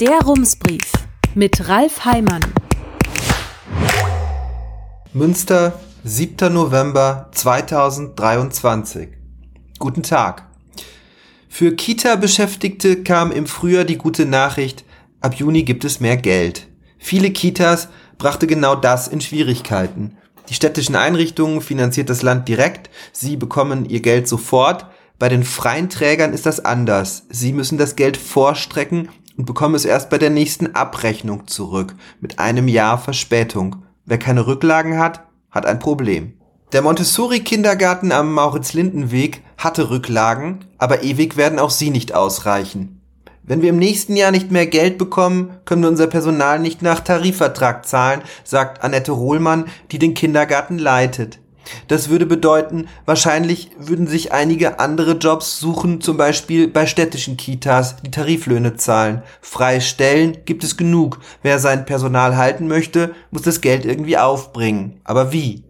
Der 0.00 0.18
Rumsbrief 0.22 0.90
mit 1.36 1.68
Ralf 1.68 2.04
Heimann. 2.04 2.42
Münster, 5.12 5.78
7. 6.02 6.52
November 6.52 7.30
2023. 7.30 9.10
Guten 9.78 10.02
Tag. 10.02 10.48
Für 11.48 11.76
Kita-Beschäftigte 11.76 13.04
kam 13.04 13.30
im 13.30 13.46
Frühjahr 13.46 13.84
die 13.84 13.96
gute 13.96 14.26
Nachricht, 14.26 14.84
ab 15.20 15.36
Juni 15.36 15.62
gibt 15.62 15.84
es 15.84 16.00
mehr 16.00 16.16
Geld. 16.16 16.66
Viele 16.98 17.30
Kitas 17.30 17.86
brachte 18.18 18.48
genau 18.48 18.74
das 18.74 19.06
in 19.06 19.20
Schwierigkeiten. 19.20 20.16
Die 20.48 20.54
städtischen 20.54 20.96
Einrichtungen 20.96 21.60
finanziert 21.60 22.10
das 22.10 22.22
Land 22.22 22.48
direkt, 22.48 22.90
sie 23.12 23.36
bekommen 23.36 23.88
ihr 23.88 24.00
Geld 24.00 24.26
sofort, 24.26 24.86
bei 25.20 25.28
den 25.28 25.44
freien 25.44 25.88
Trägern 25.88 26.32
ist 26.32 26.46
das 26.46 26.64
anders. 26.64 27.26
Sie 27.28 27.52
müssen 27.52 27.78
das 27.78 27.94
Geld 27.94 28.16
vorstrecken 28.16 29.08
und 29.36 29.46
bekommen 29.46 29.74
es 29.74 29.84
erst 29.84 30.10
bei 30.10 30.18
der 30.18 30.30
nächsten 30.30 30.74
Abrechnung 30.74 31.46
zurück, 31.46 31.94
mit 32.20 32.38
einem 32.38 32.68
Jahr 32.68 32.98
Verspätung. 32.98 33.84
Wer 34.04 34.18
keine 34.18 34.46
Rücklagen 34.46 34.98
hat, 34.98 35.26
hat 35.50 35.66
ein 35.66 35.78
Problem. 35.78 36.34
Der 36.72 36.82
Montessori-Kindergarten 36.82 38.10
am 38.10 38.32
Maurits-Linden-Weg 38.32 39.42
hatte 39.56 39.90
Rücklagen, 39.90 40.64
aber 40.78 41.02
ewig 41.04 41.36
werden 41.36 41.58
auch 41.58 41.70
sie 41.70 41.90
nicht 41.90 42.14
ausreichen. 42.14 43.00
Wenn 43.46 43.60
wir 43.60 43.70
im 43.70 43.78
nächsten 43.78 44.16
Jahr 44.16 44.30
nicht 44.30 44.50
mehr 44.50 44.66
Geld 44.66 44.96
bekommen, 44.96 45.58
können 45.66 45.82
wir 45.82 45.90
unser 45.90 46.06
Personal 46.06 46.58
nicht 46.58 46.80
nach 46.80 47.00
Tarifvertrag 47.00 47.86
zahlen, 47.86 48.22
sagt 48.42 48.82
Annette 48.82 49.12
Rohlmann, 49.12 49.66
die 49.92 49.98
den 49.98 50.14
Kindergarten 50.14 50.78
leitet. 50.78 51.38
Das 51.88 52.08
würde 52.08 52.26
bedeuten, 52.26 52.88
wahrscheinlich 53.06 53.70
würden 53.78 54.06
sich 54.06 54.32
einige 54.32 54.78
andere 54.80 55.12
Jobs 55.12 55.58
suchen, 55.58 56.00
zum 56.00 56.16
Beispiel 56.16 56.68
bei 56.68 56.86
städtischen 56.86 57.36
Kitas, 57.36 57.96
die 57.96 58.10
Tariflöhne 58.10 58.76
zahlen. 58.76 59.22
Freie 59.40 59.80
Stellen 59.80 60.38
gibt 60.44 60.64
es 60.64 60.76
genug. 60.76 61.20
Wer 61.42 61.58
sein 61.58 61.86
Personal 61.86 62.36
halten 62.36 62.68
möchte, 62.68 63.14
muss 63.30 63.42
das 63.42 63.60
Geld 63.60 63.84
irgendwie 63.84 64.18
aufbringen. 64.18 65.00
Aber 65.04 65.32
wie? 65.32 65.64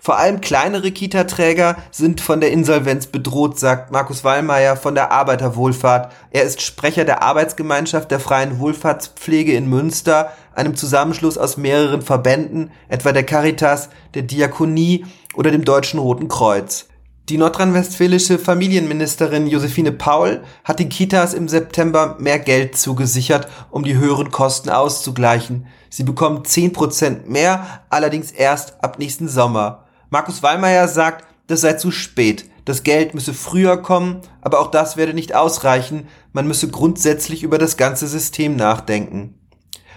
Vor 0.00 0.18
allem 0.18 0.40
kleinere 0.40 0.90
Kita-Träger 0.90 1.76
sind 1.90 2.20
von 2.20 2.40
der 2.40 2.50
Insolvenz 2.50 3.06
bedroht, 3.06 3.58
sagt 3.58 3.92
Markus 3.92 4.24
Wallmeier 4.24 4.76
von 4.76 4.94
der 4.94 5.12
Arbeiterwohlfahrt. 5.12 6.12
Er 6.30 6.42
ist 6.42 6.62
Sprecher 6.62 7.04
der 7.04 7.22
Arbeitsgemeinschaft 7.22 8.10
der 8.10 8.20
freien 8.20 8.58
Wohlfahrtspflege 8.58 9.54
in 9.54 9.68
Münster, 9.68 10.32
einem 10.54 10.76
Zusammenschluss 10.76 11.38
aus 11.38 11.56
mehreren 11.56 12.02
Verbänden, 12.02 12.70
etwa 12.88 13.12
der 13.12 13.24
Caritas, 13.24 13.88
der 14.14 14.22
Diakonie 14.22 15.06
oder 15.34 15.50
dem 15.50 15.64
Deutschen 15.64 15.98
Roten 15.98 16.28
Kreuz. 16.28 16.86
Die 17.32 17.38
nordrhein-westfälische 17.38 18.38
Familienministerin 18.38 19.46
Josephine 19.46 19.90
Paul 19.90 20.42
hat 20.64 20.80
den 20.80 20.90
Kitas 20.90 21.32
im 21.32 21.48
September 21.48 22.16
mehr 22.18 22.38
Geld 22.38 22.76
zugesichert, 22.76 23.48
um 23.70 23.84
die 23.84 23.96
höheren 23.96 24.30
Kosten 24.30 24.68
auszugleichen. 24.68 25.66
Sie 25.88 26.02
bekommen 26.02 26.42
10% 26.42 27.24
mehr, 27.24 27.84
allerdings 27.88 28.32
erst 28.32 28.84
ab 28.84 28.98
nächsten 28.98 29.28
Sommer. 29.28 29.86
Markus 30.10 30.42
Wallmeier 30.42 30.88
sagt, 30.88 31.24
das 31.46 31.62
sei 31.62 31.72
zu 31.72 31.90
spät. 31.90 32.50
Das 32.66 32.82
Geld 32.82 33.14
müsse 33.14 33.32
früher 33.32 33.78
kommen, 33.78 34.20
aber 34.42 34.60
auch 34.60 34.70
das 34.70 34.98
werde 34.98 35.14
nicht 35.14 35.34
ausreichen. 35.34 36.08
Man 36.34 36.46
müsse 36.46 36.68
grundsätzlich 36.68 37.42
über 37.44 37.56
das 37.56 37.78
ganze 37.78 38.08
System 38.08 38.56
nachdenken. 38.56 39.38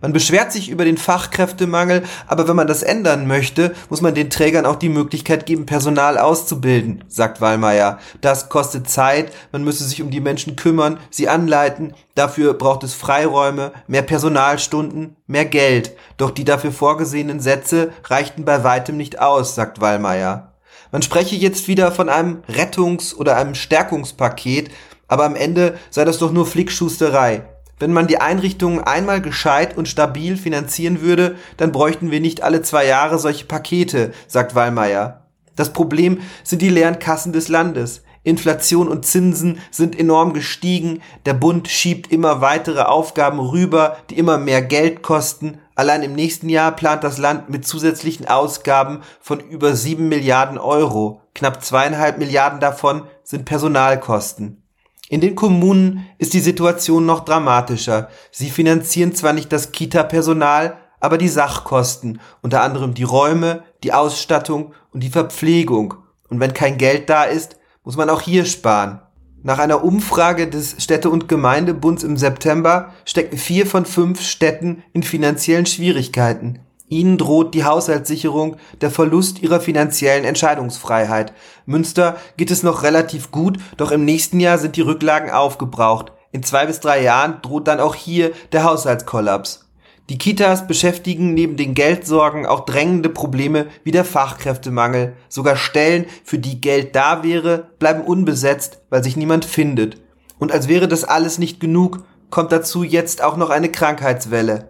Man 0.00 0.14
beschwert 0.14 0.50
sich 0.50 0.70
über 0.70 0.84
den 0.84 0.96
Fachkräftemangel, 0.96 2.04
aber 2.26 2.48
wenn 2.48 2.56
man 2.56 2.66
das 2.66 2.82
ändern 2.82 3.26
möchte, 3.26 3.74
muss 3.90 4.00
man 4.00 4.14
den 4.14 4.30
Trägern 4.30 4.64
auch 4.64 4.76
die 4.76 4.88
Möglichkeit 4.88 5.44
geben, 5.44 5.66
Personal 5.66 6.16
auszubilden, 6.16 7.04
sagt 7.08 7.40
Wallmeier. 7.40 7.98
Das 8.22 8.48
kostet 8.48 8.88
Zeit, 8.88 9.32
man 9.52 9.62
müsse 9.62 9.84
sich 9.84 10.00
um 10.00 10.10
die 10.10 10.20
Menschen 10.20 10.56
kümmern, 10.56 10.98
sie 11.10 11.28
anleiten, 11.28 11.92
dafür 12.14 12.54
braucht 12.54 12.82
es 12.82 12.94
Freiräume, 12.94 13.72
mehr 13.86 14.02
Personalstunden, 14.02 15.16
mehr 15.26 15.44
Geld. 15.44 15.92
Doch 16.16 16.30
die 16.30 16.44
dafür 16.44 16.72
vorgesehenen 16.72 17.40
Sätze 17.40 17.92
reichten 18.04 18.46
bei 18.46 18.64
weitem 18.64 18.96
nicht 18.96 19.20
aus, 19.20 19.54
sagt 19.54 19.80
Wallmeier. 19.82 20.54
Man 20.92 21.02
spreche 21.02 21.36
jetzt 21.36 21.68
wieder 21.68 21.92
von 21.92 22.08
einem 22.08 22.42
Rettungs- 22.48 23.14
oder 23.14 23.36
einem 23.36 23.54
Stärkungspaket, 23.54 24.70
aber 25.08 25.24
am 25.24 25.36
Ende 25.36 25.78
sei 25.90 26.04
das 26.04 26.18
doch 26.18 26.32
nur 26.32 26.46
Flickschusterei. 26.46 27.42
Wenn 27.80 27.94
man 27.94 28.06
die 28.06 28.20
Einrichtungen 28.20 28.84
einmal 28.84 29.22
gescheit 29.22 29.76
und 29.76 29.88
stabil 29.88 30.36
finanzieren 30.36 31.00
würde, 31.00 31.36
dann 31.56 31.72
bräuchten 31.72 32.10
wir 32.10 32.20
nicht 32.20 32.42
alle 32.42 32.60
zwei 32.60 32.86
Jahre 32.86 33.18
solche 33.18 33.46
Pakete, 33.46 34.12
sagt 34.28 34.54
Wallmeier. 34.54 35.26
Das 35.56 35.72
Problem 35.72 36.20
sind 36.44 36.62
die 36.62 36.68
leeren 36.68 36.98
Kassen 36.98 37.32
des 37.32 37.48
Landes. 37.48 38.02
Inflation 38.22 38.88
und 38.88 39.06
Zinsen 39.06 39.60
sind 39.70 39.98
enorm 39.98 40.34
gestiegen, 40.34 41.00
der 41.24 41.32
Bund 41.32 41.68
schiebt 41.68 42.12
immer 42.12 42.42
weitere 42.42 42.82
Aufgaben 42.82 43.40
rüber, 43.40 43.96
die 44.10 44.18
immer 44.18 44.36
mehr 44.36 44.60
Geld 44.60 45.02
kosten. 45.02 45.58
Allein 45.74 46.02
im 46.02 46.12
nächsten 46.12 46.50
Jahr 46.50 46.72
plant 46.72 47.02
das 47.02 47.16
Land 47.16 47.48
mit 47.48 47.66
zusätzlichen 47.66 48.28
Ausgaben 48.28 49.00
von 49.22 49.40
über 49.40 49.74
sieben 49.74 50.10
Milliarden 50.10 50.58
Euro. 50.58 51.22
Knapp 51.34 51.64
zweieinhalb 51.64 52.18
Milliarden 52.18 52.60
davon 52.60 53.04
sind 53.22 53.46
Personalkosten. 53.46 54.62
In 55.10 55.20
den 55.20 55.34
Kommunen 55.34 56.06
ist 56.18 56.34
die 56.34 56.40
Situation 56.40 57.04
noch 57.04 57.24
dramatischer. 57.24 58.10
Sie 58.30 58.48
finanzieren 58.48 59.12
zwar 59.12 59.32
nicht 59.32 59.52
das 59.52 59.72
Kita-Personal, 59.72 60.76
aber 61.00 61.18
die 61.18 61.26
Sachkosten, 61.26 62.20
unter 62.42 62.62
anderem 62.62 62.94
die 62.94 63.02
Räume, 63.02 63.64
die 63.82 63.92
Ausstattung 63.92 64.72
und 64.92 65.02
die 65.02 65.10
Verpflegung. 65.10 65.94
Und 66.28 66.38
wenn 66.38 66.54
kein 66.54 66.78
Geld 66.78 67.10
da 67.10 67.24
ist, 67.24 67.56
muss 67.82 67.96
man 67.96 68.08
auch 68.08 68.20
hier 68.20 68.44
sparen. 68.44 69.02
Nach 69.42 69.58
einer 69.58 69.82
Umfrage 69.82 70.48
des 70.48 70.76
Städte- 70.78 71.10
und 71.10 71.26
Gemeindebunds 71.26 72.04
im 72.04 72.16
September 72.16 72.92
stecken 73.04 73.36
vier 73.36 73.66
von 73.66 73.86
fünf 73.86 74.22
Städten 74.22 74.84
in 74.92 75.02
finanziellen 75.02 75.66
Schwierigkeiten. 75.66 76.60
Ihnen 76.90 77.18
droht 77.18 77.54
die 77.54 77.64
Haushaltssicherung, 77.64 78.56
der 78.80 78.90
Verlust 78.90 79.40
ihrer 79.40 79.60
finanziellen 79.60 80.24
Entscheidungsfreiheit. 80.24 81.32
Münster 81.64 82.16
geht 82.36 82.50
es 82.50 82.64
noch 82.64 82.82
relativ 82.82 83.30
gut, 83.30 83.58
doch 83.76 83.92
im 83.92 84.04
nächsten 84.04 84.40
Jahr 84.40 84.58
sind 84.58 84.74
die 84.74 84.80
Rücklagen 84.80 85.30
aufgebraucht. 85.30 86.10
In 86.32 86.42
zwei 86.42 86.66
bis 86.66 86.80
drei 86.80 87.00
Jahren 87.00 87.40
droht 87.42 87.68
dann 87.68 87.78
auch 87.78 87.94
hier 87.94 88.32
der 88.50 88.64
Haushaltskollaps. 88.64 89.68
Die 90.08 90.18
Kitas 90.18 90.66
beschäftigen 90.66 91.32
neben 91.32 91.56
den 91.56 91.74
Geldsorgen 91.74 92.44
auch 92.44 92.64
drängende 92.64 93.08
Probleme 93.08 93.68
wie 93.84 93.92
der 93.92 94.04
Fachkräftemangel. 94.04 95.14
Sogar 95.28 95.54
Stellen, 95.54 96.06
für 96.24 96.40
die 96.40 96.60
Geld 96.60 96.96
da 96.96 97.22
wäre, 97.22 97.68
bleiben 97.78 98.02
unbesetzt, 98.02 98.80
weil 98.90 99.04
sich 99.04 99.16
niemand 99.16 99.44
findet. 99.44 99.98
Und 100.40 100.50
als 100.50 100.66
wäre 100.66 100.88
das 100.88 101.04
alles 101.04 101.38
nicht 101.38 101.60
genug, 101.60 102.02
kommt 102.30 102.50
dazu 102.50 102.82
jetzt 102.82 103.22
auch 103.22 103.36
noch 103.36 103.50
eine 103.50 103.70
Krankheitswelle. 103.70 104.69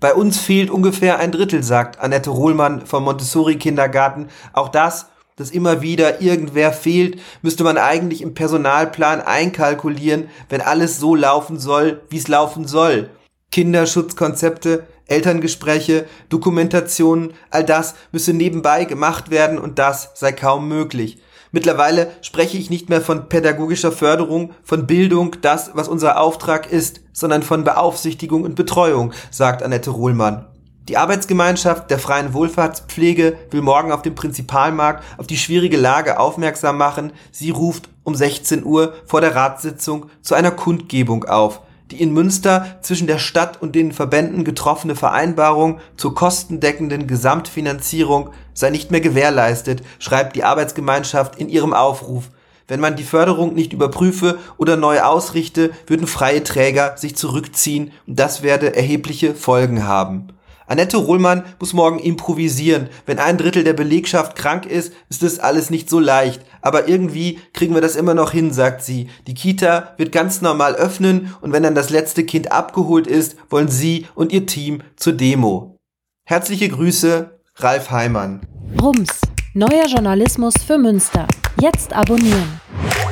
Bei 0.00 0.14
uns 0.14 0.38
fehlt 0.38 0.70
ungefähr 0.70 1.18
ein 1.18 1.32
Drittel, 1.32 1.64
sagt 1.64 1.98
Annette 1.98 2.30
Rohlmann 2.30 2.86
vom 2.86 3.02
Montessori-Kindergarten. 3.02 4.28
Auch 4.52 4.68
das, 4.68 5.06
dass 5.34 5.50
immer 5.50 5.82
wieder 5.82 6.20
irgendwer 6.20 6.72
fehlt, 6.72 7.20
müsste 7.42 7.64
man 7.64 7.78
eigentlich 7.78 8.22
im 8.22 8.34
Personalplan 8.34 9.20
einkalkulieren, 9.20 10.28
wenn 10.48 10.60
alles 10.60 11.00
so 11.00 11.16
laufen 11.16 11.58
soll, 11.58 12.02
wie 12.10 12.18
es 12.18 12.28
laufen 12.28 12.66
soll. 12.66 13.10
Kinderschutzkonzepte, 13.50 14.86
Elterngespräche, 15.06 16.06
Dokumentationen, 16.28 17.32
all 17.50 17.64
das 17.64 17.94
müsse 18.12 18.32
nebenbei 18.32 18.84
gemacht 18.84 19.30
werden 19.30 19.58
und 19.58 19.80
das 19.80 20.12
sei 20.14 20.30
kaum 20.30 20.68
möglich. 20.68 21.18
Mittlerweile 21.50 22.10
spreche 22.20 22.58
ich 22.58 22.70
nicht 22.70 22.88
mehr 22.88 23.00
von 23.00 23.28
pädagogischer 23.28 23.92
Förderung, 23.92 24.52
von 24.62 24.86
Bildung, 24.86 25.36
das, 25.40 25.70
was 25.74 25.88
unser 25.88 26.20
Auftrag 26.20 26.70
ist, 26.70 27.00
sondern 27.12 27.42
von 27.42 27.64
Beaufsichtigung 27.64 28.44
und 28.44 28.54
Betreuung, 28.54 29.12
sagt 29.30 29.62
Annette 29.62 29.90
Rohlmann. 29.90 30.46
Die 30.88 30.96
Arbeitsgemeinschaft 30.96 31.90
der 31.90 31.98
freien 31.98 32.32
Wohlfahrtspflege 32.32 33.36
will 33.50 33.60
morgen 33.60 33.92
auf 33.92 34.00
dem 34.00 34.14
Prinzipalmarkt 34.14 35.04
auf 35.18 35.26
die 35.26 35.36
schwierige 35.36 35.76
Lage 35.76 36.18
aufmerksam 36.18 36.78
machen. 36.78 37.12
Sie 37.30 37.50
ruft 37.50 37.90
um 38.04 38.14
16 38.14 38.64
Uhr 38.64 38.94
vor 39.04 39.20
der 39.20 39.34
Ratssitzung 39.34 40.06
zu 40.22 40.34
einer 40.34 40.50
Kundgebung 40.50 41.24
auf. 41.24 41.60
Die 41.90 42.02
in 42.02 42.12
Münster 42.12 42.78
zwischen 42.82 43.06
der 43.06 43.18
Stadt 43.18 43.62
und 43.62 43.74
den 43.74 43.92
Verbänden 43.92 44.44
getroffene 44.44 44.94
Vereinbarung 44.94 45.80
zur 45.96 46.14
kostendeckenden 46.14 47.06
Gesamtfinanzierung 47.06 48.30
sei 48.52 48.70
nicht 48.70 48.90
mehr 48.90 49.00
gewährleistet, 49.00 49.82
schreibt 49.98 50.36
die 50.36 50.44
Arbeitsgemeinschaft 50.44 51.36
in 51.36 51.48
ihrem 51.48 51.72
Aufruf. 51.72 52.30
Wenn 52.66 52.80
man 52.80 52.96
die 52.96 53.04
Förderung 53.04 53.54
nicht 53.54 53.72
überprüfe 53.72 54.38
oder 54.58 54.76
neu 54.76 55.00
ausrichte, 55.00 55.70
würden 55.86 56.06
freie 56.06 56.44
Träger 56.44 56.98
sich 56.98 57.16
zurückziehen 57.16 57.92
und 58.06 58.18
das 58.18 58.42
werde 58.42 58.76
erhebliche 58.76 59.34
Folgen 59.34 59.84
haben. 59.84 60.28
Annette 60.68 60.98
Rohlmann 60.98 61.44
muss 61.58 61.72
morgen 61.72 61.98
improvisieren. 61.98 62.88
Wenn 63.06 63.18
ein 63.18 63.38
Drittel 63.38 63.64
der 63.64 63.72
Belegschaft 63.72 64.36
krank 64.36 64.66
ist, 64.66 64.92
ist 65.08 65.22
das 65.22 65.38
alles 65.38 65.70
nicht 65.70 65.88
so 65.90 65.98
leicht. 65.98 66.42
Aber 66.60 66.88
irgendwie 66.88 67.40
kriegen 67.54 67.74
wir 67.74 67.80
das 67.80 67.96
immer 67.96 68.14
noch 68.14 68.32
hin, 68.32 68.52
sagt 68.52 68.82
sie. 68.84 69.08
Die 69.26 69.34
Kita 69.34 69.94
wird 69.96 70.12
ganz 70.12 70.42
normal 70.42 70.74
öffnen 70.74 71.34
und 71.40 71.52
wenn 71.52 71.62
dann 71.62 71.74
das 71.74 71.90
letzte 71.90 72.24
Kind 72.24 72.52
abgeholt 72.52 73.06
ist, 73.06 73.36
wollen 73.48 73.68
sie 73.68 74.06
und 74.14 74.32
ihr 74.32 74.46
Team 74.46 74.82
zur 74.96 75.14
Demo. 75.14 75.76
Herzliche 76.24 76.68
Grüße, 76.68 77.40
Ralf 77.56 77.90
Heimann. 77.90 78.42
Rums, 78.80 79.20
neuer 79.54 79.86
Journalismus 79.86 80.54
für 80.66 80.76
Münster. 80.76 81.26
Jetzt 81.60 81.94
abonnieren. 81.94 82.60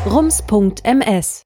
rums.ms 0.05 1.46